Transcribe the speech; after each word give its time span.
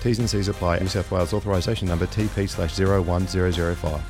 T's 0.00 0.18
and 0.18 0.28
C's 0.28 0.48
apply. 0.48 0.78
New 0.78 0.88
South 0.88 1.10
Wales 1.10 1.32
authorisation 1.32 1.88
number 1.88 2.06
TP 2.06 2.48
slash 2.48 2.78
01005. 2.78 4.02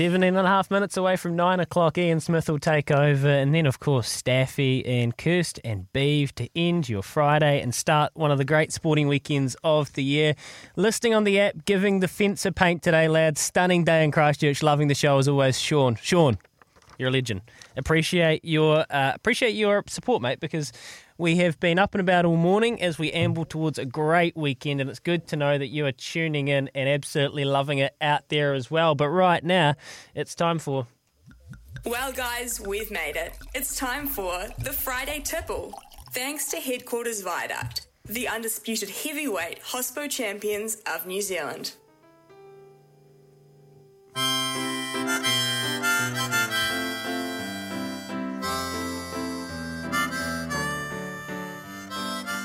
17 0.00 0.34
and 0.34 0.46
a 0.46 0.48
half 0.48 0.70
minutes 0.70 0.96
away 0.96 1.14
from 1.14 1.36
9 1.36 1.60
o'clock. 1.60 1.98
Ian 1.98 2.20
Smith 2.20 2.48
will 2.48 2.58
take 2.58 2.90
over. 2.90 3.28
And 3.28 3.54
then, 3.54 3.66
of 3.66 3.80
course, 3.80 4.08
Staffy 4.08 4.86
and 4.86 5.14
Kirst 5.18 5.58
and 5.62 5.92
Beeve 5.92 6.34
to 6.36 6.48
end 6.56 6.88
your 6.88 7.02
Friday 7.02 7.60
and 7.60 7.74
start 7.74 8.10
one 8.14 8.30
of 8.30 8.38
the 8.38 8.44
great 8.46 8.72
sporting 8.72 9.08
weekends 9.08 9.56
of 9.62 9.92
the 9.92 10.02
year. 10.02 10.36
Listing 10.74 11.12
on 11.12 11.24
the 11.24 11.38
app, 11.38 11.66
giving 11.66 12.00
the 12.00 12.08
fence 12.08 12.46
a 12.46 12.52
paint 12.52 12.82
today, 12.82 13.08
lads. 13.08 13.42
Stunning 13.42 13.84
day 13.84 14.02
in 14.02 14.10
Christchurch. 14.10 14.62
Loving 14.62 14.88
the 14.88 14.94
show 14.94 15.18
as 15.18 15.28
always. 15.28 15.60
Sean. 15.60 15.96
Sean, 15.96 16.38
you're 16.98 17.10
a 17.10 17.12
legend. 17.12 17.42
Appreciate 17.76 18.42
your, 18.42 18.86
uh, 18.88 19.12
appreciate 19.14 19.54
your 19.54 19.84
support, 19.86 20.22
mate, 20.22 20.40
because 20.40 20.72
we 21.20 21.36
have 21.36 21.60
been 21.60 21.78
up 21.78 21.94
and 21.94 22.00
about 22.00 22.24
all 22.24 22.36
morning 22.36 22.80
as 22.80 22.98
we 22.98 23.12
amble 23.12 23.44
towards 23.44 23.78
a 23.78 23.84
great 23.84 24.34
weekend, 24.36 24.80
and 24.80 24.88
it's 24.88 24.98
good 24.98 25.28
to 25.28 25.36
know 25.36 25.58
that 25.58 25.68
you 25.68 25.84
are 25.84 25.92
tuning 25.92 26.48
in 26.48 26.70
and 26.74 26.88
absolutely 26.88 27.44
loving 27.44 27.78
it 27.78 27.94
out 28.00 28.28
there 28.30 28.54
as 28.54 28.70
well. 28.70 28.94
But 28.94 29.10
right 29.10 29.44
now, 29.44 29.74
it's 30.14 30.34
time 30.34 30.58
for. 30.58 30.86
Well, 31.84 32.10
guys, 32.12 32.58
we've 32.58 32.90
made 32.90 33.16
it. 33.16 33.34
It's 33.54 33.76
time 33.76 34.06
for 34.06 34.48
the 34.58 34.72
Friday 34.72 35.20
Tipple. 35.20 35.74
Thanks 36.12 36.48
to 36.48 36.56
Headquarters 36.56 37.20
Viaduct, 37.20 37.86
the 38.06 38.26
undisputed 38.26 38.88
heavyweight 38.88 39.62
Hospo 39.62 40.10
champions 40.10 40.78
of 40.86 41.06
New 41.06 41.20
Zealand. 41.20 41.74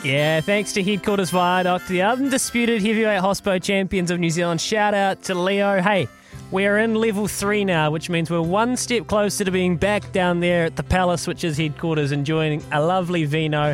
Yeah, 0.05 0.39
thanks 0.39 0.71
to 0.73 0.83
Headquarters 0.83 1.31
Viaduct, 1.31 1.87
the 1.87 2.03
undisputed 2.03 2.79
heavyweight 2.83 3.23
hospo 3.23 3.59
champions 3.59 4.11
of 4.11 4.19
New 4.19 4.29
Zealand. 4.29 4.61
Shout 4.61 4.93
out 4.93 5.23
to 5.23 5.33
Leo. 5.33 5.81
Hey, 5.81 6.07
we're 6.51 6.77
in 6.77 6.93
level 6.93 7.27
three 7.27 7.65
now, 7.65 7.89
which 7.89 8.07
means 8.07 8.29
we're 8.29 8.39
one 8.39 8.77
step 8.77 9.07
closer 9.07 9.43
to 9.43 9.49
being 9.49 9.77
back 9.77 10.11
down 10.11 10.41
there 10.41 10.65
at 10.65 10.75
the 10.75 10.83
Palace, 10.83 11.25
which 11.25 11.43
is 11.43 11.57
headquarters, 11.57 12.11
enjoying 12.11 12.63
a 12.71 12.85
lovely 12.85 13.25
vino 13.25 13.73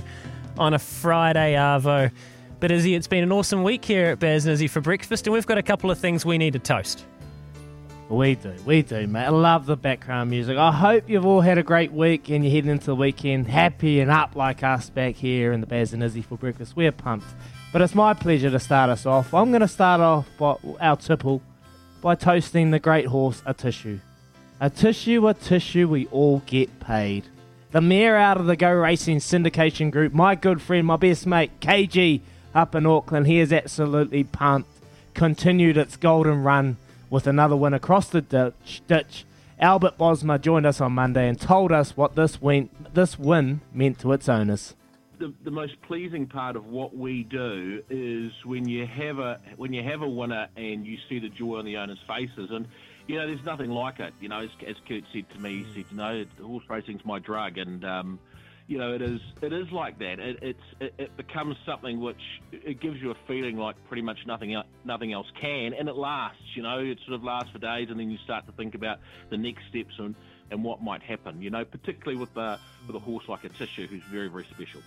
on 0.58 0.74
a 0.74 0.80
Friday 0.80 1.56
Arvo. 1.56 2.10
But 2.62 2.72
Izzy, 2.72 2.96
it's 2.96 3.08
been 3.08 3.24
an 3.24 3.34
awesome 3.34 3.64
week 3.64 3.84
here 3.84 4.06
at 4.12 4.20
Baz 4.20 4.46
Izzy 4.46 4.70
for 4.70 4.80
breakfast, 4.80 5.28
and 5.28 5.34
we've 5.34 5.46
got 5.46 5.58
a 5.58 5.64
couple 5.64 5.92
of 5.92 6.00
things 6.00 6.26
we 6.26 6.38
need 6.38 6.54
to 6.54 6.60
toast. 6.60 7.06
We 8.12 8.36
do, 8.36 8.54
we 8.66 8.82
do, 8.82 9.08
mate. 9.08 9.28
I 9.28 9.30
love 9.30 9.66
the 9.66 9.78
background 9.78 10.30
music. 10.30 10.58
I 10.58 10.74
hope 10.74 11.10
you've 11.10 11.26
all 11.26 11.40
had 11.40 11.58
a 11.58 11.64
great 11.64 11.94
week 11.94 12.30
and 12.30 12.44
you're 12.44 12.54
heading 12.54 12.70
into 12.70 12.88
the 12.88 12.96
weekend 12.96 13.48
happy 13.48 14.02
and 14.02 14.12
up 14.12 14.36
like 14.36 14.64
us 14.64 14.90
back 14.90 15.16
here 15.16 15.54
in 15.54 15.62
the 15.62 15.66
Baz 15.66 15.94
and 15.94 16.04
Izzy 16.04 16.22
for 16.22 16.36
breakfast. 16.36 16.76
We're 16.76 16.92
pumped. 16.92 17.28
But 17.72 17.82
it's 17.82 17.96
my 17.96 18.14
pleasure 18.14 18.52
to 18.52 18.60
start 18.60 18.90
us 18.90 19.06
off. 19.06 19.34
I'm 19.34 19.52
going 19.52 19.62
to 19.62 19.68
start 19.70 20.02
off 20.02 20.28
by 20.38 20.58
our 20.82 20.98
tipple 20.98 21.42
by 22.02 22.16
toasting 22.16 22.72
the 22.72 22.80
great 22.80 23.06
horse, 23.06 23.40
Atishu. 23.48 24.02
A 24.60 24.70
tissue, 24.70 25.22
Atishu, 25.22 25.88
we 25.88 26.08
all 26.08 26.40
get 26.46 26.82
paid. 26.82 27.24
The 27.72 27.80
mayor 27.80 28.18
out 28.18 28.36
of 28.36 28.46
the 28.46 28.58
Go 28.58 28.74
Racing 28.74 29.20
syndication 29.20 29.90
group, 29.90 30.12
my 30.12 30.36
good 30.36 30.62
friend, 30.62 30.86
my 30.86 30.98
best 30.98 31.26
mate, 31.26 31.62
KG, 31.62 32.20
up 32.54 32.76
in 32.76 32.86
Auckland, 32.86 33.28
he 33.28 33.40
is 33.40 33.54
absolutely 33.54 34.26
pumped. 34.26 34.70
Continued 35.14 35.78
its 35.78 35.96
golden 35.96 36.44
run 36.44 36.76
with 37.12 37.28
another 37.28 37.56
win 37.56 37.76
across 37.76 38.08
the 38.08 38.22
ditch. 38.22 38.82
ditch. 38.88 39.26
Albert 39.60 40.00
Bosma 40.00 40.42
joined 40.42 40.66
us 40.66 40.82
on 40.82 40.94
Monday 40.94 41.28
and 41.28 41.40
told 41.40 41.72
us 41.72 41.96
what 41.96 42.16
this 42.16 42.42
win, 42.42 42.72
this 42.96 43.20
win 43.20 43.62
meant 43.72 44.00
to 44.00 44.12
its 44.14 44.28
owners. 44.28 44.74
The, 45.20 45.32
the 45.44 45.52
most 45.52 45.80
pleasing 45.84 46.26
part 46.26 46.56
of 46.56 46.66
what 46.66 46.98
we 46.98 47.24
do 47.24 47.84
is 47.92 48.32
when 48.44 48.68
you 48.68 48.88
have 48.88 49.20
a 49.20 49.40
when 49.56 49.72
you 49.72 49.84
have 49.84 50.02
a 50.02 50.10
winner 50.10 50.48
and 50.58 50.88
you 50.88 50.98
see 51.08 51.20
the 51.20 51.30
joy 51.30 51.60
on 51.60 51.66
the 51.66 51.78
owners' 51.78 52.00
faces, 52.08 52.50
and 52.50 52.68
you 53.06 53.20
know 53.20 53.28
there's 53.28 53.46
nothing 53.46 53.70
like 53.70 54.00
it. 54.00 54.16
You 54.20 54.30
know, 54.30 54.40
as, 54.40 54.50
as 54.66 54.78
Kurt 54.88 55.04
said 55.14 55.30
to 55.30 55.40
me, 55.40 55.64
he 55.64 55.74
said, 55.76 55.92
"You 55.92 55.98
know, 55.98 56.26
horse 56.42 56.64
racing's 56.68 57.06
my 57.06 57.20
drug," 57.20 57.60
and 57.60 57.86
um, 57.86 58.20
you 58.72 58.78
know, 58.78 58.94
it 58.94 59.02
is 59.02 59.20
it 59.42 59.52
is 59.52 59.70
like 59.74 60.00
that. 60.00 60.18
It, 60.22 60.40
it's 60.42 60.64
it, 60.80 60.94
it, 60.98 61.18
becomes 61.18 61.58
something 61.66 62.00
which 62.00 62.22
it 62.54 62.80
gives 62.80 63.02
you 63.02 63.12
a 63.12 63.16
feeling 63.28 63.58
like 63.58 63.76
pretty 63.90 64.02
much 64.02 64.20
nothing 64.26 64.54
else, 64.54 64.66
nothing 64.86 65.12
else 65.12 65.28
can, 65.42 65.74
and 65.74 65.90
it 65.90 65.96
lasts. 65.98 66.40
You 66.56 66.64
know, 66.64 66.80
it 66.80 66.98
sort 67.06 67.16
of 67.16 67.22
lasts 67.22 67.50
for 67.52 67.60
days, 67.60 67.90
and 67.90 68.00
then 68.00 68.10
you 68.10 68.18
start 68.24 68.46
to 68.46 68.54
think 68.54 68.74
about 68.74 69.00
the 69.30 69.36
next 69.36 69.64
steps 69.70 69.94
and 70.00 70.16
and 70.52 70.64
what 70.64 70.82
might 70.82 71.04
happen. 71.04 71.42
You 71.42 71.50
know, 71.50 71.66
particularly 71.66 72.18
with 72.18 72.34
with 72.34 72.96
a 72.96 73.00
horse 73.00 73.26
like 73.28 73.42
Atishu, 73.42 73.88
who's 73.88 74.04
very 74.04 74.30
very 74.30 74.46
special. 74.46 74.80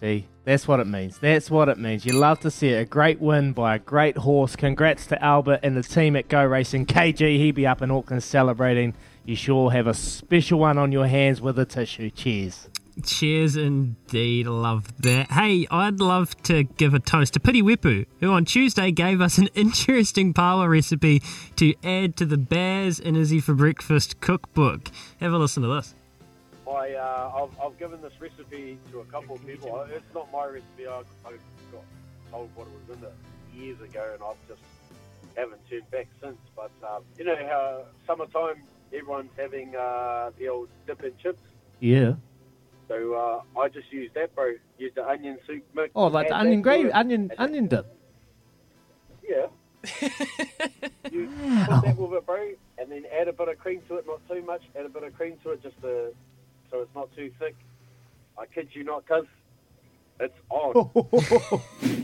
See, 0.00 0.26
that's 0.44 0.68
what 0.68 0.80
it 0.80 0.86
means. 0.86 1.16
That's 1.16 1.50
what 1.50 1.70
it 1.70 1.78
means. 1.78 2.04
You 2.04 2.12
love 2.12 2.40
to 2.40 2.50
see 2.50 2.68
it. 2.68 2.80
A 2.82 2.84
great 2.84 3.20
win 3.20 3.54
by 3.54 3.76
a 3.76 3.78
great 3.78 4.18
horse. 4.18 4.54
Congrats 4.54 5.06
to 5.06 5.24
Albert 5.24 5.60
and 5.62 5.78
the 5.78 5.82
team 5.82 6.14
at 6.14 6.28
Go 6.28 6.44
Racing. 6.44 6.84
KG, 6.84 7.38
he 7.38 7.52
be 7.52 7.66
up 7.66 7.80
in 7.80 7.90
Auckland 7.90 8.22
celebrating. 8.22 8.92
You 9.26 9.36
sure 9.36 9.70
have 9.70 9.86
a 9.86 9.94
special 9.94 10.58
one 10.58 10.76
on 10.76 10.92
your 10.92 11.06
hands 11.06 11.40
with 11.40 11.56
Atishu. 11.56 12.12
Cheers. 12.14 12.68
Cheers 13.02 13.56
indeed, 13.56 14.46
love 14.46 15.00
that. 15.00 15.30
Hey, 15.30 15.66
I'd 15.70 15.98
love 15.98 16.40
to 16.42 16.64
give 16.64 16.92
a 16.92 17.00
toast 17.00 17.32
to 17.32 17.40
Piri 17.40 17.62
Weepu, 17.62 18.04
who 18.20 18.30
on 18.32 18.44
Tuesday 18.44 18.90
gave 18.90 19.22
us 19.22 19.38
an 19.38 19.48
interesting 19.54 20.34
power 20.34 20.68
recipe 20.68 21.22
to 21.56 21.74
add 21.82 22.16
to 22.18 22.26
the 22.26 22.36
Baz 22.36 23.00
and 23.00 23.16
Izzy 23.16 23.40
for 23.40 23.54
Breakfast 23.54 24.20
cookbook. 24.20 24.90
Have 25.20 25.32
a 25.32 25.38
listen 25.38 25.62
to 25.62 25.70
this. 25.70 25.94
I, 26.70 26.92
uh, 26.92 27.32
I've, 27.44 27.60
I've 27.60 27.78
given 27.78 28.02
this 28.02 28.12
recipe 28.20 28.78
to 28.92 29.00
a 29.00 29.04
couple 29.06 29.36
of 29.36 29.46
people. 29.46 29.86
It's 29.90 30.14
not 30.14 30.30
my 30.30 30.44
recipe. 30.46 30.86
I, 30.86 31.00
I 31.26 31.32
got 31.72 31.82
told 32.30 32.50
what 32.54 32.66
it 32.66 32.72
was 32.88 32.98
in 32.98 33.04
it 33.04 33.14
years 33.54 33.80
ago, 33.80 34.10
and 34.12 34.22
I've 34.22 34.48
just 34.48 34.60
haven't 35.34 35.66
turned 35.70 35.90
back 35.90 36.08
since. 36.22 36.38
But 36.54 36.70
um, 36.86 37.02
you 37.18 37.24
know 37.24 37.36
how 37.36 37.84
summertime 38.06 38.62
everyone's 38.94 39.30
having 39.36 39.74
uh, 39.76 40.30
the 40.38 40.48
old 40.48 40.68
dip 40.86 41.02
and 41.02 41.18
chips. 41.18 41.40
Yeah. 41.80 42.14
So 42.88 43.14
uh, 43.14 43.58
I 43.58 43.68
just 43.68 43.92
used 43.92 44.14
that, 44.14 44.34
bro. 44.34 44.52
Use 44.78 44.92
the 44.94 45.08
onion 45.08 45.38
soup 45.46 45.64
mix. 45.74 45.90
Oh, 45.94 46.06
like 46.06 46.28
the 46.28 46.36
onion 46.36 46.62
gravy, 46.62 46.92
onion, 46.92 47.30
onion 47.38 47.66
dip. 47.66 47.86
Yeah. 49.26 49.46
you 51.10 51.28
put 51.66 51.82
that 51.82 51.96
with 51.98 52.12
it, 52.12 52.26
bro, 52.26 52.52
and 52.78 52.90
then 52.90 53.04
add 53.18 53.28
a 53.28 53.32
bit 53.32 53.48
of 53.48 53.58
cream 53.58 53.80
to 53.88 53.96
it, 53.96 54.06
not 54.06 54.20
too 54.28 54.42
much. 54.42 54.62
Add 54.78 54.86
a 54.86 54.88
bit 54.88 55.02
of 55.02 55.14
cream 55.14 55.36
to 55.44 55.50
it, 55.50 55.62
just 55.62 55.80
to, 55.82 56.12
so 56.70 56.80
it's 56.80 56.94
not 56.94 57.14
too 57.14 57.30
thick. 57.38 57.56
I 58.38 58.46
kid 58.46 58.68
you 58.72 58.84
not, 58.84 59.06
cuz 59.06 59.26
it's 60.20 60.34
on. 60.50 62.03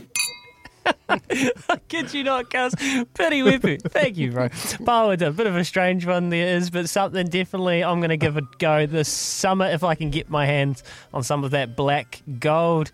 I 1.09 1.77
kid 1.87 2.13
you 2.13 2.23
not, 2.23 2.49
Cuz. 2.49 2.73
Piri 2.75 3.41
Weepu. 3.41 3.81
Thank 3.91 4.17
you, 4.17 4.31
bro. 4.31 4.49
Powered, 4.85 5.21
a 5.21 5.31
bit 5.31 5.47
of 5.47 5.55
a 5.55 5.63
strange 5.63 6.05
one 6.05 6.29
there 6.29 6.55
is, 6.55 6.69
but 6.69 6.89
something 6.89 7.27
definitely 7.27 7.83
I'm 7.83 7.99
going 7.99 8.09
to 8.09 8.17
give 8.17 8.37
a 8.37 8.41
go 8.59 8.85
this 8.85 9.09
summer 9.09 9.65
if 9.65 9.83
I 9.83 9.95
can 9.95 10.09
get 10.09 10.29
my 10.29 10.45
hands 10.45 10.83
on 11.13 11.23
some 11.23 11.43
of 11.43 11.51
that 11.51 11.75
black 11.75 12.21
gold. 12.39 12.91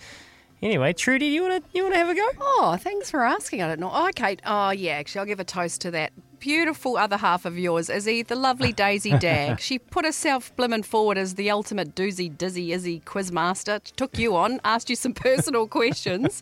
Anyway, 0.62 0.92
Trudy, 0.94 1.28
you 1.28 1.44
want 1.44 1.64
to 1.64 1.70
you 1.78 1.84
want 1.84 1.94
to 1.94 2.00
have 2.00 2.10
a 2.10 2.16
go? 2.16 2.28
Oh, 2.40 2.78
thanks 2.80 3.12
for 3.12 3.24
asking. 3.24 3.62
I 3.62 3.68
don't 3.68 3.80
know. 3.80 3.92
Oh, 3.94 4.08
okay. 4.10 4.38
Oh, 4.46 4.72
yeah, 4.72 4.94
actually, 4.94 5.20
I'll 5.20 5.26
give 5.26 5.40
a 5.40 5.44
toast 5.44 5.82
to 5.82 5.92
that 5.92 6.12
beautiful 6.39 6.98
other 6.98 7.18
half 7.18 7.45
of 7.45 7.57
yours, 7.57 7.89
Izzy, 7.89 8.24
the 8.24 8.36
lovely 8.36 8.72
Daisy 8.84 9.18
Dagg. 9.18 9.60
she 9.60 9.80
put 9.80 10.06
herself 10.06 10.56
blimmin' 10.56 10.86
forward 10.86 11.18
as 11.18 11.36
the 11.36 11.51
ultimate 11.51 11.95
doozy, 11.95 12.36
dizzy, 12.36 12.72
Izzy 12.72 13.01
quizmaster. 13.06 13.81
Took 13.95 14.18
you 14.18 14.36
on, 14.36 14.60
asked 14.63 14.89
you 14.89 14.95
some 14.95 15.13
personal 15.28 15.68
questions, 15.68 16.42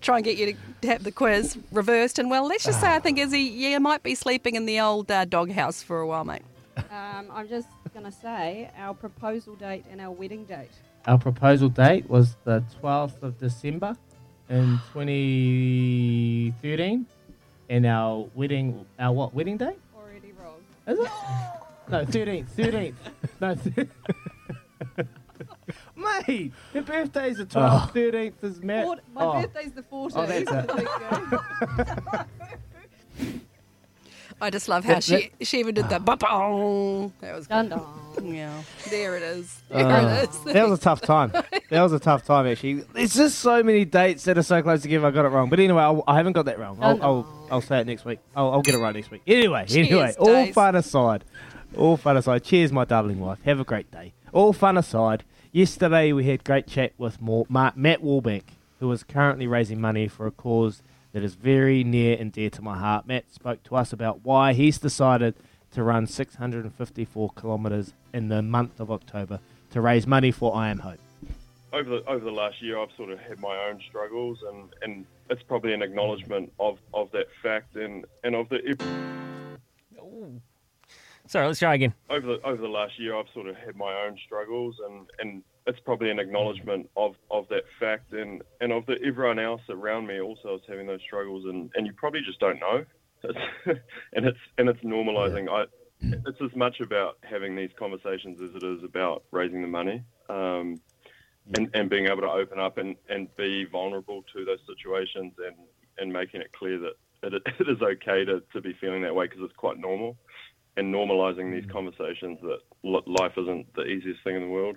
try 0.00 0.16
and 0.16 0.24
get 0.24 0.38
you 0.38 0.56
to 0.80 0.88
have 0.88 1.04
the 1.04 1.12
quiz 1.12 1.58
reversed. 1.70 2.18
And 2.18 2.30
well, 2.30 2.46
let's 2.46 2.64
just 2.64 2.80
say 2.80 2.94
I 2.94 3.00
think 3.00 3.18
Izzy, 3.18 3.40
yeah, 3.40 3.78
might 3.78 4.02
be 4.02 4.14
sleeping 4.14 4.54
in 4.54 4.66
the 4.66 4.80
old 4.80 5.10
uh, 5.10 5.24
doghouse 5.24 5.82
for 5.82 6.00
a 6.00 6.06
while, 6.06 6.24
mate. 6.24 6.42
Um, 6.76 7.30
I'm 7.30 7.48
just 7.48 7.68
going 7.92 8.06
to 8.06 8.12
say 8.12 8.70
our 8.78 8.94
proposal 8.94 9.54
date 9.54 9.84
and 9.90 10.00
our 10.00 10.10
wedding 10.10 10.44
date. 10.44 10.70
Our 11.06 11.18
proposal 11.18 11.68
date 11.68 12.08
was 12.08 12.36
the 12.44 12.62
12th 12.80 13.22
of 13.22 13.38
December 13.38 13.96
in 14.48 14.78
2013. 14.92 17.06
And 17.72 17.86
our 17.86 18.28
wedding, 18.34 18.84
our 18.98 19.14
what, 19.14 19.32
wedding 19.32 19.56
day? 19.56 19.74
Already 19.96 20.32
wrong. 20.38 20.60
Is 20.86 20.98
it? 20.98 21.10
No, 21.88 22.04
13th. 22.04 22.46
13th. 22.50 22.94
No, 23.40 23.54
th- 24.96 25.08
Mate, 26.28 26.52
your 26.72 26.82
birthday's 26.84 27.38
the 27.38 27.44
12th, 27.46 27.92
13th 27.92 28.44
is 28.44 28.62
Matt. 28.62 28.84
Four- 28.84 29.00
my 29.12 29.24
oh. 29.24 29.32
birthday's 29.42 29.72
the 29.72 29.82
14th. 29.82 30.12
Oh, 30.14 30.26
that's 30.26 30.50
it. 32.20 32.26
I 34.42 34.50
just 34.50 34.68
love 34.68 34.84
how 34.84 34.94
That- 34.94 35.04
she 35.04 35.30
she 35.42 35.60
even 35.60 35.74
did 35.74 35.88
the 35.88 35.98
ba-bong. 36.00 37.12
That 37.20 37.34
was 37.36 37.46
Dun 37.46 37.68
good. 37.68 37.76
dun. 37.78 37.84
Yeah, 38.34 38.60
there 38.90 39.16
it 39.16 39.22
is. 39.22 39.62
There 39.70 39.86
Uh, 39.86 40.22
it 40.22 40.28
is. 40.28 40.44
that 40.52 40.68
was 40.68 40.78
a 40.78 40.82
tough 40.82 41.00
time. 41.00 41.30
That 41.30 41.80
was 41.82 41.92
a 41.94 41.98
tough 41.98 42.24
time, 42.26 42.46
actually. 42.46 42.84
There's 42.92 43.14
just 43.14 43.38
so 43.38 43.62
many 43.62 43.84
dates 43.86 44.24
that 44.24 44.36
are 44.36 44.42
so 44.42 44.60
close 44.62 44.82
together. 44.82 45.06
I 45.06 45.10
got 45.12 45.24
it 45.24 45.28
wrong, 45.28 45.48
but 45.48 45.58
anyway, 45.60 45.82
I'll, 45.82 46.04
I 46.06 46.16
haven't 46.16 46.34
got 46.34 46.44
that 46.44 46.58
wrong. 46.58 46.76
I'll, 46.82 47.02
I'll, 47.02 47.46
I'll 47.50 47.60
say 47.62 47.80
it 47.80 47.86
next 47.86 48.04
week. 48.04 48.18
I'll, 48.36 48.50
I'll 48.52 48.60
get 48.62 48.74
it 48.74 48.78
right 48.78 48.94
next 48.94 49.10
week. 49.10 49.22
Anyway, 49.26 49.64
Cheers, 49.66 49.88
anyway, 49.88 50.14
all 50.18 50.26
Daze. 50.26 50.52
fun 50.54 50.74
aside, 50.76 51.24
all 51.76 51.96
fun 51.96 52.18
aside. 52.18 52.44
Cheers, 52.44 52.70
my 52.70 52.84
darling 52.84 53.18
wife. 53.18 53.38
Have 53.44 53.60
a 53.60 53.64
great 53.64 53.90
day. 53.90 54.12
All 54.32 54.52
fun 54.52 54.76
aside. 54.76 55.24
Yesterday 55.52 56.12
we 56.12 56.24
had 56.24 56.44
great 56.44 56.66
chat 56.66 56.92
with 56.98 57.20
Mo- 57.22 57.46
Ma- 57.48 57.72
Matt 57.74 58.02
Warbank, 58.02 58.42
who 58.80 58.90
is 58.92 59.04
currently 59.04 59.46
raising 59.46 59.80
money 59.80 60.06
for 60.08 60.26
a 60.26 60.30
cause 60.30 60.82
that 61.12 61.22
is 61.22 61.34
very 61.34 61.84
near 61.84 62.16
and 62.18 62.32
dear 62.32 62.50
to 62.50 62.62
my 62.62 62.78
heart. 62.78 63.06
Matt 63.06 63.32
spoke 63.32 63.62
to 63.64 63.76
us 63.76 63.92
about 63.92 64.24
why 64.24 64.52
he's 64.52 64.78
decided 64.78 65.34
to 65.72 65.82
run 65.82 66.06
654 66.06 67.30
kilometres 67.30 67.94
in 68.12 68.28
the 68.28 68.42
month 68.42 68.80
of 68.80 68.90
October 68.90 69.40
to 69.70 69.80
raise 69.80 70.06
money 70.06 70.30
for 70.30 70.54
I 70.54 70.68
Am 70.68 70.80
Hope. 70.80 71.00
over 71.72 71.88
the 71.88 72.04
over 72.06 72.24
the 72.24 72.30
last 72.30 72.60
year, 72.60 72.78
I've 72.78 72.92
sort 72.96 73.10
of 73.10 73.18
had 73.18 73.40
my 73.40 73.56
own 73.68 73.80
struggles, 73.88 74.38
and, 74.50 74.68
and 74.82 75.06
it's 75.30 75.42
probably 75.42 75.72
an 75.72 75.82
acknowledgement 75.82 76.52
of, 76.60 76.78
of 76.92 77.10
that 77.12 77.28
fact, 77.42 77.76
and, 77.76 78.04
and 78.24 78.34
of 78.34 78.48
the 78.50 78.58
Sorry, 81.28 81.46
let's 81.46 81.60
try 81.60 81.74
again. 81.74 81.94
over 82.10 82.26
the 82.26 82.42
over 82.46 82.60
the 82.60 82.68
last 82.68 82.98
year, 82.98 83.16
I've 83.16 83.28
sort 83.32 83.46
of 83.46 83.56
had 83.56 83.76
my 83.76 83.92
own 84.04 84.18
struggles, 84.26 84.76
and, 84.86 85.06
and 85.20 85.42
it's 85.66 85.80
probably 85.80 86.10
an 86.10 86.18
acknowledgement 86.18 86.90
of, 86.96 87.14
of 87.30 87.48
that 87.48 87.64
fact, 87.78 88.12
and, 88.12 88.42
and 88.60 88.72
of 88.72 88.86
the 88.86 88.96
everyone 89.04 89.38
else 89.38 89.60
around 89.68 90.06
me 90.06 90.20
also 90.20 90.56
is 90.56 90.62
having 90.68 90.86
those 90.86 91.00
struggles, 91.02 91.44
and, 91.44 91.70
and 91.74 91.86
you 91.86 91.92
probably 91.92 92.20
just 92.20 92.40
don't 92.40 92.60
know, 92.60 92.84
and 94.14 94.26
it's 94.26 94.38
and 94.58 94.68
it's 94.68 94.80
normalising. 94.80 95.48
I 95.48 95.64
it's 96.26 96.40
as 96.42 96.56
much 96.56 96.80
about 96.80 97.18
having 97.22 97.54
these 97.54 97.70
conversations 97.78 98.40
as 98.40 98.50
it 98.56 98.64
is 98.64 98.82
about 98.82 99.22
raising 99.30 99.62
the 99.62 99.68
money. 99.68 100.02
Um, 100.28 100.80
and, 101.54 101.68
and 101.74 101.90
being 101.90 102.06
able 102.06 102.22
to 102.22 102.30
open 102.30 102.58
up 102.58 102.78
and, 102.78 102.96
and 103.08 103.34
be 103.36 103.64
vulnerable 103.64 104.24
to 104.32 104.44
those 104.44 104.60
situations 104.66 105.32
and, 105.38 105.56
and 105.98 106.12
making 106.12 106.40
it 106.40 106.52
clear 106.52 106.78
that, 106.78 107.34
it, 107.34 107.42
it 107.60 107.68
is 107.68 107.82
okay 107.82 108.24
to, 108.24 108.42
to 108.52 108.60
be 108.60 108.72
feeling 108.80 109.02
that 109.02 109.14
way 109.14 109.26
because 109.26 109.42
it's 109.42 109.56
quite 109.56 109.78
normal 109.78 110.16
and 110.76 110.92
normalizing 110.92 111.52
these 111.52 111.70
conversations 111.70 112.38
that 112.42 112.58
li- 112.82 113.02
life 113.06 113.32
isn't 113.36 113.74
the 113.74 113.84
easiest 113.84 114.22
thing 114.24 114.36
in 114.36 114.42
the 114.42 114.48
world. 114.48 114.76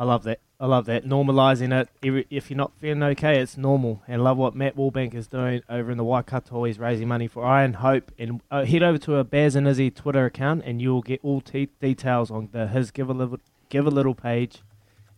I 0.00 0.04
love 0.04 0.22
that. 0.22 0.40
I 0.58 0.64
love 0.64 0.86
that. 0.86 1.04
Normalising 1.04 1.78
it. 1.78 2.26
If 2.30 2.50
you're 2.50 2.56
not 2.56 2.72
feeling 2.78 3.02
okay, 3.02 3.38
it's 3.38 3.58
normal. 3.58 4.02
And 4.08 4.24
love 4.24 4.38
what 4.38 4.54
Matt 4.54 4.74
Warbank 4.74 5.12
is 5.12 5.26
doing 5.26 5.60
over 5.68 5.90
in 5.90 5.98
the 5.98 6.04
Waikato. 6.04 6.64
He's 6.64 6.78
raising 6.78 7.06
money 7.06 7.28
for 7.28 7.44
I 7.44 7.64
Am 7.64 7.74
Hope. 7.74 8.10
And 8.18 8.40
uh, 8.50 8.64
head 8.64 8.82
over 8.82 8.96
to 8.96 9.16
a 9.16 9.24
Baz 9.24 9.56
and 9.56 9.68
Izzy 9.68 9.90
Twitter 9.90 10.24
account 10.24 10.62
and 10.64 10.80
you'll 10.80 11.02
get 11.02 11.20
all 11.22 11.42
te- 11.42 11.68
details 11.82 12.30
on 12.30 12.48
the 12.52 12.66
his 12.66 12.90
Give 12.90 13.10
a 13.10 13.12
Little, 13.12 13.40
Give 13.68 13.86
a 13.86 13.90
Little 13.90 14.14
page. 14.14 14.62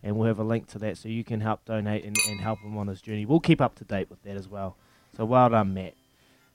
And 0.03 0.17
we'll 0.17 0.27
have 0.27 0.39
a 0.39 0.43
link 0.43 0.67
to 0.71 0.79
that 0.79 0.97
so 0.97 1.07
you 1.07 1.23
can 1.23 1.39
help 1.39 1.63
donate 1.63 2.03
and, 2.03 2.17
and 2.27 2.41
help 2.41 2.59
him 2.59 2.77
on 2.77 2.87
his 2.87 2.99
journey. 3.01 3.25
We'll 3.25 3.39
keep 3.39 3.61
up 3.61 3.75
to 3.75 3.85
date 3.85 4.09
with 4.09 4.21
that 4.23 4.35
as 4.35 4.49
well. 4.49 4.75
So 5.15 5.23
well 5.23 5.47
done, 5.47 5.73
Matt. 5.73 5.93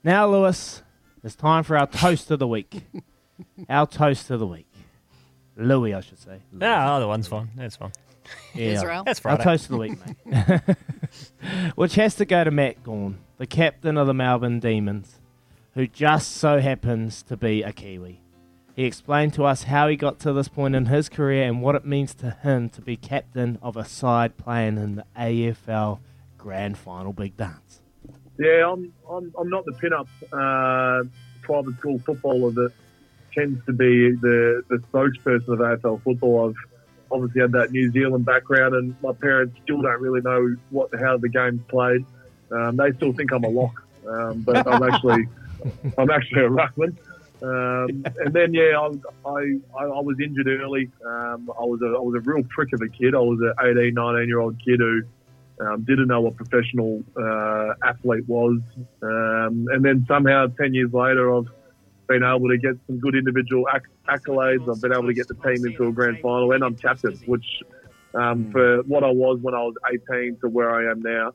Now, 0.03 0.27
Lewis, 0.27 0.83
it's 1.23 1.35
time 1.35 1.63
for 1.63 1.75
our 1.75 1.87
toast 1.87 2.29
of 2.29 2.37
the 2.37 2.47
week. 2.47 2.83
our 3.69 3.87
toast 3.87 4.29
of 4.29 4.39
the 4.39 4.45
week. 4.45 4.71
Louis, 5.57 5.95
I 5.95 6.01
should 6.01 6.19
say. 6.19 6.41
No, 6.51 6.71
other 6.71 7.07
one's 7.07 7.27
fine. 7.27 7.49
That's 7.55 7.75
fine. 7.75 7.91
Israel. 8.55 9.03
That's 9.05 9.23
Our 9.25 9.37
toast 9.37 9.65
of 9.65 9.71
the 9.71 9.77
week, 9.77 9.97
mate. 10.25 10.61
Which 11.75 11.95
has 11.95 12.15
to 12.15 12.25
go 12.25 12.43
to 12.43 12.51
Matt 12.51 12.83
Gawn, 12.83 13.19
the 13.37 13.47
captain 13.47 13.97
of 13.97 14.07
the 14.07 14.13
Melbourne 14.13 14.59
Demons, 14.59 15.19
who 15.73 15.87
just 15.87 16.31
so 16.33 16.59
happens 16.59 17.23
to 17.23 17.37
be 17.37 17.63
a 17.63 17.71
Kiwi. 17.71 18.21
He 18.75 18.85
explained 18.85 19.33
to 19.33 19.43
us 19.43 19.63
how 19.63 19.87
he 19.89 19.97
got 19.97 20.19
to 20.19 20.31
this 20.31 20.47
point 20.47 20.73
in 20.73 20.85
his 20.85 21.09
career 21.09 21.43
and 21.43 21.61
what 21.61 21.75
it 21.75 21.85
means 21.85 22.13
to 22.15 22.31
him 22.31 22.69
to 22.69 22.81
be 22.81 22.95
captain 22.95 23.59
of 23.61 23.75
a 23.75 23.83
side 23.83 24.37
playing 24.37 24.77
in 24.77 24.95
the 24.95 25.05
AFL 25.17 25.99
Grand 26.37 26.77
Final 26.77 27.11
Big 27.11 27.35
Dance. 27.35 27.81
Yeah, 28.37 28.71
I'm, 28.71 28.93
I'm, 29.09 29.33
I'm 29.37 29.49
not 29.49 29.65
the 29.65 29.73
pin-up 29.73 30.07
uh, 30.31 31.03
private 31.41 31.77
school 31.77 31.99
footballer 31.99 32.51
that 32.51 32.71
tends 33.33 33.65
to 33.65 33.73
be 33.73 34.11
the, 34.11 34.63
the 34.69 34.77
spokesperson 34.77 35.49
of 35.49 35.59
AFL 35.59 36.01
football. 36.01 36.49
I've 36.49 36.78
obviously 37.11 37.41
had 37.41 37.51
that 37.53 37.71
New 37.71 37.91
Zealand 37.91 38.25
background, 38.25 38.75
and 38.75 38.95
my 39.01 39.13
parents 39.13 39.57
still 39.63 39.81
don't 39.81 40.01
really 40.01 40.21
know 40.21 40.55
what 40.69 40.89
how 40.99 41.17
the 41.17 41.29
game's 41.29 41.61
played. 41.67 42.05
Um, 42.51 42.77
they 42.77 42.91
still 42.93 43.13
think 43.13 43.31
I'm 43.31 43.43
a 43.43 43.49
lock, 43.49 43.83
um, 44.07 44.41
but 44.41 44.67
I'm 44.67 44.83
actually 44.93 45.27
I'm 45.97 46.09
actually 46.09 46.43
a 46.43 46.49
ruckman. 46.49 46.95
Um, 47.41 48.03
and 48.19 48.33
then 48.33 48.53
yeah, 48.53 48.77
I, 48.77 49.29
I, 49.29 49.83
I 49.83 50.01
was 50.01 50.17
injured 50.21 50.47
early. 50.47 50.91
Um, 51.05 51.49
I 51.57 51.63
was 51.63 51.81
a 51.81 51.87
I 51.87 52.01
was 52.01 52.15
a 52.15 52.21
real 52.21 52.43
prick 52.49 52.73
of 52.73 52.81
a 52.81 52.89
kid. 52.89 53.15
I 53.15 53.19
was 53.19 53.39
an 53.41 53.53
18, 53.59 53.93
19 53.93 54.27
year 54.27 54.39
old 54.39 54.57
kid 54.63 54.79
who 54.79 55.03
um, 55.59 55.83
didn't 55.83 56.07
know 56.07 56.21
what 56.21 56.35
professional 56.35 57.03
uh, 57.17 57.73
athlete 57.83 58.27
was. 58.27 58.59
Um, 59.01 59.67
and 59.71 59.83
then 59.83 60.05
somehow, 60.07 60.47
10 60.47 60.73
years 60.73 60.93
later, 60.93 61.35
I've 61.35 61.47
been 62.09 62.23
able 62.23 62.49
to 62.49 62.57
get 62.57 62.75
some 62.87 62.99
good 62.99 63.15
individual 63.15 63.65
acc- 63.73 63.87
accolades. 64.09 64.69
I've 64.69 64.81
been 64.81 64.91
able 64.91 65.07
to 65.07 65.13
get 65.13 65.27
the 65.27 65.35
team 65.35 65.65
into 65.65 65.87
a 65.87 65.91
grand 65.91 66.19
final, 66.19 66.51
and 66.51 66.63
I'm 66.63 66.75
captain, 66.75 67.15
which 67.27 67.45
um, 68.15 68.51
for 68.51 68.81
what 68.83 69.03
I 69.03 69.11
was 69.11 69.39
when 69.41 69.53
I 69.53 69.61
was 69.61 69.75
18 70.11 70.37
to 70.41 70.49
where 70.49 70.73
I 70.73 70.91
am 70.91 71.01
now. 71.01 71.33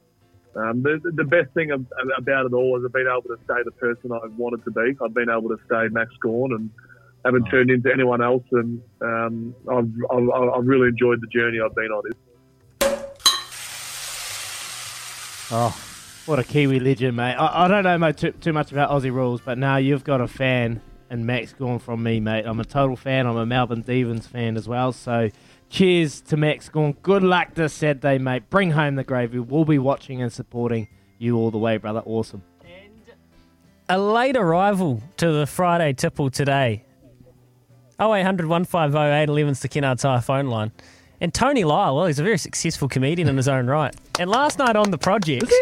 Um, 0.56 0.82
the, 0.82 1.00
the 1.02 1.24
best 1.24 1.52
thing 1.54 1.70
about 1.72 2.46
it 2.46 2.52
all 2.52 2.78
is 2.78 2.84
I've 2.84 2.92
been 2.92 3.08
able 3.08 3.22
to 3.22 3.38
stay 3.44 3.62
the 3.64 3.72
person 3.72 4.12
I've 4.12 4.36
wanted 4.36 4.64
to 4.64 4.70
be. 4.70 4.96
I've 5.02 5.14
been 5.14 5.30
able 5.30 5.48
to 5.48 5.58
stay 5.66 5.88
Max 5.90 6.10
Gawn 6.20 6.52
and 6.52 6.70
haven't 7.24 7.46
turned 7.46 7.70
into 7.70 7.92
anyone 7.92 8.22
else. 8.22 8.44
And 8.52 8.80
um, 9.00 9.54
I've, 9.68 9.90
I've, 10.12 10.28
I've 10.30 10.66
really 10.66 10.88
enjoyed 10.88 11.20
the 11.20 11.26
journey 11.26 11.58
I've 11.60 11.74
been 11.74 11.90
on. 11.90 12.02
Oh, 15.50 15.93
what 16.26 16.38
a 16.38 16.44
Kiwi 16.44 16.80
legend, 16.80 17.16
mate. 17.16 17.34
I, 17.34 17.64
I 17.64 17.68
don't 17.68 17.84
know 17.84 17.98
mate, 17.98 18.16
too, 18.16 18.32
too 18.32 18.52
much 18.52 18.72
about 18.72 18.90
Aussie 18.90 19.12
rules, 19.12 19.40
but 19.40 19.58
now 19.58 19.76
you've 19.76 20.04
got 20.04 20.20
a 20.20 20.28
fan 20.28 20.80
and 21.10 21.26
Max 21.26 21.52
Gawn 21.52 21.78
from 21.78 22.02
me, 22.02 22.20
mate. 22.20 22.44
I'm 22.46 22.60
a 22.60 22.64
total 22.64 22.96
fan. 22.96 23.26
I'm 23.26 23.36
a 23.36 23.46
Melbourne 23.46 23.82
Demons 23.82 24.26
fan 24.26 24.56
as 24.56 24.66
well. 24.66 24.92
So 24.92 25.30
cheers 25.68 26.20
to 26.22 26.36
Max 26.36 26.68
Gawn. 26.68 26.96
Good 27.02 27.22
luck 27.22 27.54
this 27.54 27.72
Saturday, 27.72 28.18
mate. 28.18 28.48
Bring 28.50 28.70
home 28.70 28.96
the 28.96 29.04
gravy. 29.04 29.38
We'll 29.38 29.64
be 29.64 29.78
watching 29.78 30.22
and 30.22 30.32
supporting 30.32 30.88
you 31.18 31.36
all 31.36 31.50
the 31.50 31.58
way, 31.58 31.76
brother. 31.76 32.00
Awesome. 32.00 32.42
A 33.88 33.98
late 33.98 34.36
arrival 34.36 35.02
to 35.18 35.30
the 35.30 35.46
Friday 35.46 35.92
tipple 35.92 36.30
today. 36.30 36.84
0800 38.00 38.46
150 38.46 38.96
811's 38.96 39.60
the 39.60 39.68
Kennard 39.68 39.98
Tire 39.98 40.20
phone 40.20 40.46
line. 40.46 40.72
And 41.20 41.32
Tony 41.32 41.62
Lyall, 41.62 41.94
well, 41.94 42.06
he's 42.06 42.18
a 42.18 42.24
very 42.24 42.38
successful 42.38 42.88
comedian 42.88 43.28
in 43.28 43.36
his 43.36 43.46
own 43.46 43.66
right. 43.66 43.94
And 44.18 44.28
last 44.28 44.58
night 44.58 44.74
on 44.74 44.90
the 44.90 44.98
project. 44.98 45.52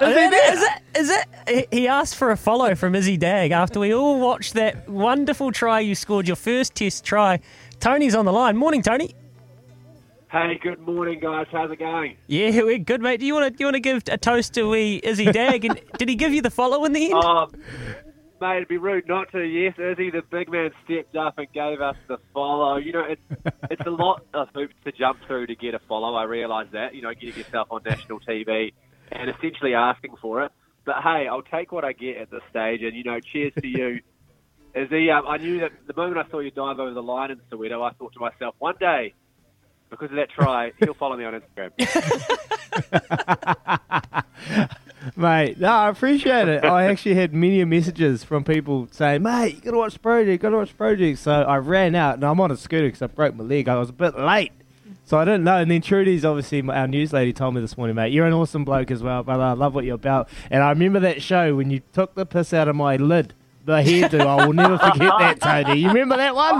Is 0.00 0.16
it? 0.16 0.32
Is, 0.32 0.62
it, 0.62 0.82
is 0.96 1.10
it? 1.10 1.68
He 1.70 1.80
he 1.80 1.88
asked 1.88 2.16
for 2.16 2.30
a 2.30 2.36
follow 2.36 2.74
from 2.74 2.94
Izzy 2.94 3.18
Dagg 3.18 3.50
after 3.50 3.78
we 3.78 3.92
all 3.92 4.18
watched 4.18 4.54
that 4.54 4.88
wonderful 4.88 5.52
try 5.52 5.80
you 5.80 5.94
scored, 5.94 6.26
your 6.26 6.36
first 6.36 6.74
test 6.74 7.04
try. 7.04 7.40
Tony's 7.78 8.14
on 8.14 8.24
the 8.24 8.32
line. 8.32 8.56
Morning, 8.56 8.80
Tony. 8.80 9.14
Hey, 10.30 10.58
good 10.62 10.80
morning, 10.80 11.20
guys. 11.20 11.46
How's 11.52 11.70
it 11.70 11.78
going? 11.78 12.16
Yeah, 12.26 12.62
we're 12.62 12.78
good, 12.78 13.02
mate. 13.02 13.20
Do 13.20 13.26
you 13.26 13.34
want 13.34 13.54
to 13.54 13.60
you 13.60 13.66
want 13.66 13.74
to 13.74 13.80
give 13.80 14.02
a 14.08 14.16
toast 14.16 14.54
to 14.54 14.66
wee 14.70 14.98
Izzy 15.04 15.26
Dagg? 15.30 15.66
And 15.66 15.78
did 15.98 16.08
he 16.08 16.14
give 16.14 16.32
you 16.32 16.40
the 16.40 16.50
follow 16.50 16.86
in 16.86 16.94
the 16.94 17.12
end? 17.12 17.22
Um, 17.22 17.52
mate, 18.40 18.56
it'd 18.56 18.68
be 18.68 18.78
rude 18.78 19.06
not 19.06 19.30
to. 19.32 19.42
Yes, 19.42 19.74
Izzy, 19.78 20.08
the 20.08 20.22
big 20.30 20.50
man, 20.50 20.70
stepped 20.86 21.16
up 21.16 21.36
and 21.36 21.52
gave 21.52 21.82
us 21.82 21.96
the 22.08 22.16
follow. 22.32 22.76
You 22.78 22.92
know, 22.92 23.04
it's 23.04 23.52
it's 23.70 23.86
a 23.86 23.90
lot 23.90 24.24
of 24.32 24.48
hoops 24.54 24.74
to 24.84 24.92
jump 24.92 25.18
through 25.26 25.48
to 25.48 25.54
get 25.54 25.74
a 25.74 25.80
follow. 25.80 26.14
I 26.14 26.22
realise 26.22 26.68
that. 26.72 26.94
You 26.94 27.02
know, 27.02 27.12
getting 27.12 27.36
yourself 27.36 27.68
on 27.70 27.82
national 27.84 28.20
TV 28.20 28.72
and 29.14 29.30
essentially 29.30 29.74
asking 29.74 30.16
for 30.20 30.42
it. 30.44 30.52
But 30.84 30.96
hey, 31.02 31.26
I'll 31.28 31.42
take 31.42 31.70
what 31.72 31.84
I 31.84 31.92
get 31.92 32.16
at 32.16 32.30
this 32.30 32.42
stage. 32.50 32.82
And 32.82 32.96
you 32.96 33.04
know, 33.04 33.20
cheers 33.20 33.52
to 33.60 33.66
you. 33.66 34.00
Izzy, 34.74 35.10
um, 35.10 35.26
I 35.28 35.36
knew 35.36 35.60
that 35.60 35.72
the 35.86 35.92
moment 35.94 36.26
I 36.26 36.30
saw 36.30 36.38
you 36.38 36.50
dive 36.50 36.80
over 36.80 36.94
the 36.94 37.02
line 37.02 37.30
in 37.30 37.38
Soweto, 37.50 37.86
I 37.86 37.92
thought 37.92 38.14
to 38.14 38.20
myself, 38.20 38.54
one 38.58 38.74
day, 38.80 39.12
because 39.90 40.10
of 40.10 40.16
that 40.16 40.30
try, 40.30 40.72
he'll 40.78 40.94
follow 40.94 41.16
me 41.16 41.24
on 41.24 41.40
Instagram. 41.40 41.72
Mate, 45.16 45.58
no, 45.58 45.68
I 45.68 45.88
appreciate 45.90 46.48
it. 46.48 46.64
I 46.64 46.86
actually 46.86 47.16
had 47.16 47.34
many 47.34 47.62
messages 47.64 48.24
from 48.24 48.44
people 48.44 48.88
saying, 48.92 49.22
mate, 49.22 49.56
you 49.56 49.60
got 49.60 49.72
to 49.72 49.78
watch 49.78 50.00
Project, 50.00 50.30
you 50.30 50.38
got 50.38 50.50
to 50.50 50.56
watch 50.56 50.76
Project. 50.76 51.18
So 51.18 51.32
I 51.32 51.56
ran 51.56 51.94
out, 51.94 52.14
and 52.14 52.24
I'm 52.24 52.40
on 52.40 52.50
a 52.50 52.56
scooter 52.56 52.86
because 52.86 53.02
I 53.02 53.08
broke 53.08 53.34
my 53.34 53.44
leg. 53.44 53.68
I 53.68 53.76
was 53.76 53.90
a 53.90 53.92
bit 53.92 54.16
late. 54.16 54.52
So 55.04 55.18
I 55.18 55.24
don't 55.24 55.44
know. 55.44 55.56
And 55.58 55.70
then 55.70 55.80
Trudy's 55.82 56.24
obviously 56.24 56.62
our 56.68 56.86
news 56.86 57.12
lady 57.12 57.32
told 57.32 57.54
me 57.54 57.60
this 57.60 57.76
morning, 57.76 57.96
mate. 57.96 58.12
You're 58.12 58.26
an 58.26 58.32
awesome 58.32 58.64
bloke 58.64 58.90
as 58.90 59.02
well, 59.02 59.22
brother. 59.22 59.42
I 59.42 59.52
love 59.52 59.74
what 59.74 59.84
you're 59.84 59.96
about. 59.96 60.28
And 60.50 60.62
I 60.62 60.70
remember 60.70 61.00
that 61.00 61.22
show 61.22 61.56
when 61.56 61.70
you 61.70 61.80
took 61.92 62.14
the 62.14 62.24
piss 62.24 62.52
out 62.54 62.68
of 62.68 62.76
my 62.76 62.96
lid, 62.96 63.34
the 63.64 63.78
hairdo. 63.82 64.20
I 64.20 64.46
will 64.46 64.52
never 64.52 64.78
forget 64.78 65.12
that, 65.18 65.40
Tony. 65.66 65.80
You 65.80 65.88
remember 65.88 66.16
that 66.16 66.34
one? 66.34 66.54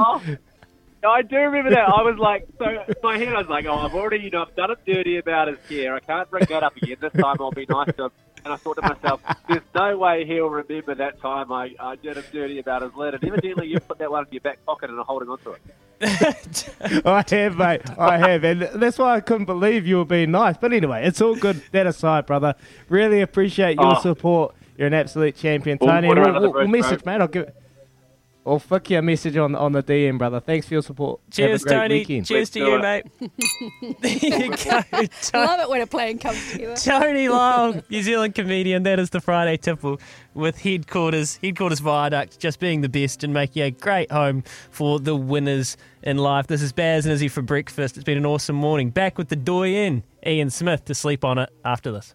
Oh, 1.05 1.11
I 1.11 1.23
do 1.23 1.37
remember 1.37 1.71
that. 1.71 1.89
I 1.89 2.03
was 2.03 2.17
like, 2.19 2.47
so 2.59 2.69
in 2.69 2.95
my 3.03 3.19
head, 3.19 3.35
I 3.35 3.39
was 3.39 3.49
like, 3.49 3.65
oh, 3.67 3.75
I've 3.75 3.95
already, 3.95 4.25
you 4.25 4.31
know, 4.31 4.43
I've 4.43 4.55
done 4.55 4.71
him 4.71 4.77
dirty 4.87 5.17
about 5.19 5.49
his 5.49 5.59
hair. 5.69 5.95
I 5.97 6.01
can't 6.01 6.31
bring 6.31 6.45
that 6.49 6.63
up 6.63 6.77
again. 6.77 6.97
This 7.01 7.13
time 7.13 7.37
I'll 7.41 7.51
be 7.51 7.67
nice 7.69 7.95
to 7.97 8.05
him. 8.05 8.11
And 8.45 8.53
I 8.53 8.57
thought 8.57 8.75
to 8.75 8.83
myself, 8.83 9.21
there's 9.49 9.63
no 9.75 9.97
way 9.99 10.25
he'll 10.27 10.49
remember 10.49 10.95
that 10.97 11.21
time 11.21 11.53
I, 11.53 11.75
I 11.79 11.97
did 11.97 12.17
him 12.17 12.25
dirty 12.33 12.59
about 12.59 12.83
his 12.83 12.95
lid. 12.95 13.15
And 13.15 13.25
evidently 13.25 13.69
you 13.69 13.79
put 13.81 13.99
that 13.99 14.11
one 14.11 14.25
in 14.27 14.33
your 14.33 14.41
back 14.41 14.65
pocket 14.67 14.91
and 14.91 14.99
are 14.99 15.05
holding 15.05 15.29
on 15.29 15.39
to 15.41 15.53
it. 15.53 15.63
I 17.07 17.25
have, 17.31 17.57
mate. 17.57 17.83
I 17.99 18.19
have. 18.19 18.43
And 18.45 18.63
that's 18.75 18.99
why 18.99 19.15
I 19.15 19.21
couldn't 19.21 19.45
believe 19.47 19.87
you 19.87 19.99
were 19.99 20.05
being 20.05 20.33
nice. 20.33 20.57
But 20.57 20.73
anyway, 20.73 21.07
it's 21.07 21.21
all 21.21 21.37
good. 21.37 21.63
That 21.73 21.87
aside, 21.87 22.27
brother. 22.27 22.55
Really 22.89 23.21
appreciate 23.21 23.77
your 23.77 23.97
Oh. 23.97 24.01
support. 24.01 24.55
You're 24.77 24.89
an 24.89 24.95
absolute 24.95 25.37
champion, 25.37 25.79
Tony. 25.79 26.09
we'll, 26.09 26.17
we'll, 26.41 26.53
we'll 26.53 26.67
message, 26.67 27.05
mate. 27.05 27.21
I'll 27.21 27.29
give 27.29 27.43
it. 27.49 27.57
Oh, 28.45 28.53
I'll 28.55 28.59
flick 28.59 28.91
you 28.91 28.99
a 28.99 29.03
message 29.03 29.37
on 29.37 29.55
on 29.55 29.73
the 29.73 29.83
DM, 29.83 30.19
brother. 30.19 30.41
Thanks 30.41 30.67
for 30.67 30.75
your 30.75 30.83
support. 30.83 31.21
Cheers, 31.31 31.61
Have 31.61 31.61
a 31.61 31.65
great 31.65 31.77
Tony. 31.77 31.95
Weekend. 32.01 32.27
Cheers 32.27 32.51
to 32.51 32.59
you, 32.59 32.79
mate. 32.81 33.05
there 34.01 34.17
you 34.17 34.49
go. 34.51 34.83
I 35.35 35.45
love 35.47 35.61
it 35.61 35.69
when 35.69 35.81
a 35.81 35.87
plan 35.87 36.19
comes 36.19 36.51
together. 36.51 36.75
Tony 36.77 37.29
Long, 37.29 37.83
New 37.89 38.03
Zealand 38.03 38.35
comedian. 38.35 38.83
That 38.83 38.99
is 38.99 39.11
the 39.11 39.21
Friday 39.21 39.57
tipple 39.57 40.01
with 40.35 40.59
headquarters, 40.61 41.37
headquarters 41.37 41.79
viaduct, 41.79 42.41
just 42.41 42.59
being 42.59 42.81
the 42.81 42.89
best 42.89 43.23
and 43.23 43.33
making 43.33 43.63
a 43.63 43.71
great 43.71 44.11
home 44.11 44.43
for 44.71 44.99
the 44.99 45.15
winners 45.15 45.77
in 46.03 46.17
life. 46.19 46.49
This 46.49 46.63
is 46.63 46.73
Baz 46.73 47.07
and 47.07 47.13
Izzy 47.13 47.29
for 47.29 47.43
breakfast. 47.43 47.97
It's 47.97 48.05
been 48.05 48.19
an 48.19 48.27
awesome 48.27 48.57
morning. 48.57 48.91
Back 48.91 49.19
with 49.19 49.29
the 49.29 49.37
doyen, 49.37 50.03
Ian 50.27 50.51
Smith, 50.51 50.85
to 50.87 50.95
sleep 50.95 51.25
on 51.25 51.39
it 51.39 51.51
after 51.65 51.93
this. 51.93 52.15